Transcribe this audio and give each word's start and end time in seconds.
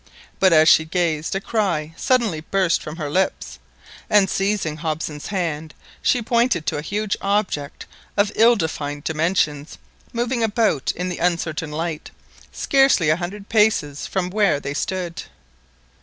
But 0.39 0.51
as 0.51 0.67
she 0.67 0.83
gazed 0.85 1.35
a 1.35 1.39
cry 1.39 1.93
suddenly 1.95 2.41
burst 2.41 2.81
from 2.81 2.95
her 2.95 3.07
lips, 3.07 3.59
and 4.09 4.27
seizing 4.31 4.77
Hobson's 4.77 5.27
hand, 5.27 5.75
she 6.01 6.23
pointed 6.23 6.65
to 6.65 6.77
a 6.77 6.81
huge 6.81 7.15
object, 7.21 7.85
of 8.17 8.31
ill 8.33 8.55
defined 8.55 9.03
dimensions, 9.03 9.77
moving 10.11 10.41
about 10.41 10.91
in 10.93 11.07
the 11.09 11.19
uncertain 11.19 11.69
light, 11.71 12.09
scarcely 12.51 13.11
a 13.11 13.17
hundred 13.17 13.47
paces 13.47 14.07
from 14.07 14.31
where 14.31 14.59
they 14.59 14.73
stood. 14.73 15.21